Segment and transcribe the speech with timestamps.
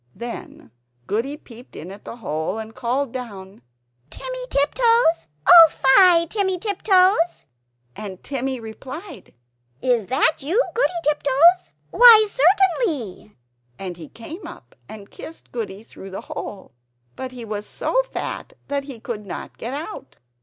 [0.15, 0.71] Then
[1.05, 3.61] Goody peeped in at the hole, and called down
[4.09, 5.27] "Timmy Tiptoes!
[5.47, 7.45] Oh fie, Timmy Tiptoes!"
[7.95, 9.35] And Timmy replied,
[9.79, 11.73] "Is that you, Goody Tiptoes?
[11.91, 13.37] Why, certainly!"
[13.77, 16.71] He came up and kissed Goody through the hole;
[17.15, 20.15] but he was so fat that he could not get out.